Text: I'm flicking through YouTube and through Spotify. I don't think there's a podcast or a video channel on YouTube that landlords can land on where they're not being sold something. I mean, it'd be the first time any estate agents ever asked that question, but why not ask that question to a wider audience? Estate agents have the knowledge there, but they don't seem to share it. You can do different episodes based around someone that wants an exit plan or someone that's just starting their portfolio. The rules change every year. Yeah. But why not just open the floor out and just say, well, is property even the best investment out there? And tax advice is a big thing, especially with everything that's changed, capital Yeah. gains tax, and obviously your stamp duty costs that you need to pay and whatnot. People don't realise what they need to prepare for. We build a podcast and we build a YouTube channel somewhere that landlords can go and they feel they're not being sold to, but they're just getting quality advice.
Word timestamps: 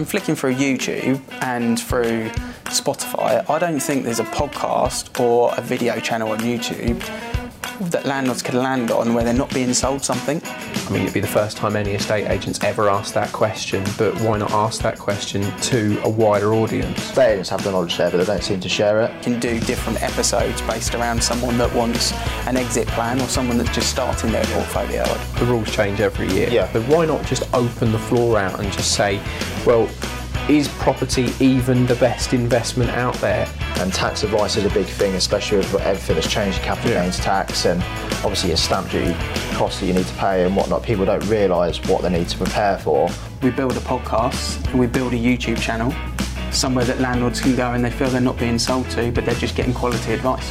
I'm 0.00 0.06
flicking 0.06 0.34
through 0.34 0.54
YouTube 0.54 1.20
and 1.42 1.78
through 1.78 2.30
Spotify. 2.70 3.44
I 3.50 3.58
don't 3.58 3.80
think 3.80 4.04
there's 4.04 4.18
a 4.18 4.24
podcast 4.24 5.20
or 5.20 5.52
a 5.58 5.60
video 5.60 6.00
channel 6.00 6.30
on 6.30 6.38
YouTube 6.38 6.98
that 7.80 8.04
landlords 8.04 8.42
can 8.42 8.56
land 8.56 8.90
on 8.90 9.14
where 9.14 9.24
they're 9.24 9.32
not 9.32 9.52
being 9.54 9.72
sold 9.72 10.04
something. 10.04 10.40
I 10.44 10.90
mean, 10.90 11.02
it'd 11.02 11.14
be 11.14 11.20
the 11.20 11.26
first 11.26 11.56
time 11.56 11.76
any 11.76 11.92
estate 11.92 12.28
agents 12.28 12.62
ever 12.62 12.90
asked 12.90 13.14
that 13.14 13.32
question, 13.32 13.84
but 13.96 14.14
why 14.20 14.38
not 14.38 14.50
ask 14.50 14.82
that 14.82 14.98
question 14.98 15.42
to 15.62 16.00
a 16.04 16.08
wider 16.08 16.52
audience? 16.52 16.98
Estate 16.98 17.32
agents 17.32 17.48
have 17.48 17.64
the 17.64 17.72
knowledge 17.72 17.96
there, 17.96 18.10
but 18.10 18.18
they 18.18 18.24
don't 18.24 18.42
seem 18.42 18.60
to 18.60 18.68
share 18.68 19.00
it. 19.02 19.14
You 19.16 19.22
can 19.22 19.40
do 19.40 19.58
different 19.60 20.02
episodes 20.02 20.60
based 20.62 20.94
around 20.94 21.22
someone 21.22 21.56
that 21.58 21.74
wants 21.74 22.12
an 22.46 22.56
exit 22.56 22.86
plan 22.88 23.20
or 23.20 23.28
someone 23.28 23.56
that's 23.56 23.74
just 23.74 23.90
starting 23.90 24.30
their 24.30 24.44
portfolio. 24.46 25.04
The 25.38 25.46
rules 25.46 25.70
change 25.70 26.00
every 26.00 26.28
year. 26.28 26.50
Yeah. 26.50 26.70
But 26.72 26.82
why 26.82 27.06
not 27.06 27.24
just 27.24 27.52
open 27.54 27.92
the 27.92 27.98
floor 27.98 28.38
out 28.38 28.60
and 28.60 28.70
just 28.72 28.92
say, 28.94 29.20
well, 29.64 29.88
is 30.50 30.66
property 30.66 31.32
even 31.38 31.86
the 31.86 31.94
best 31.94 32.32
investment 32.34 32.90
out 32.90 33.14
there? 33.16 33.48
And 33.76 33.92
tax 33.92 34.24
advice 34.24 34.56
is 34.56 34.64
a 34.64 34.70
big 34.70 34.86
thing, 34.86 35.14
especially 35.14 35.58
with 35.58 35.72
everything 35.76 36.16
that's 36.16 36.28
changed, 36.30 36.60
capital 36.60 36.90
Yeah. 36.90 37.02
gains 37.04 37.18
tax, 37.20 37.66
and 37.66 37.80
obviously 38.24 38.48
your 38.48 38.56
stamp 38.56 38.90
duty 38.90 39.14
costs 39.54 39.78
that 39.78 39.86
you 39.86 39.92
need 39.92 40.06
to 40.06 40.14
pay 40.14 40.44
and 40.44 40.56
whatnot. 40.56 40.82
People 40.82 41.04
don't 41.04 41.24
realise 41.28 41.78
what 41.84 42.02
they 42.02 42.08
need 42.10 42.28
to 42.28 42.36
prepare 42.36 42.78
for. 42.78 43.08
We 43.42 43.50
build 43.50 43.76
a 43.76 43.80
podcast 43.80 44.66
and 44.70 44.80
we 44.80 44.86
build 44.88 45.12
a 45.12 45.16
YouTube 45.16 45.60
channel 45.60 45.94
somewhere 46.50 46.84
that 46.84 47.00
landlords 47.00 47.40
can 47.40 47.54
go 47.54 47.70
and 47.72 47.84
they 47.84 47.90
feel 47.90 48.10
they're 48.10 48.20
not 48.20 48.36
being 48.38 48.58
sold 48.58 48.90
to, 48.90 49.12
but 49.12 49.24
they're 49.24 49.34
just 49.36 49.54
getting 49.54 49.72
quality 49.72 50.12
advice. 50.14 50.50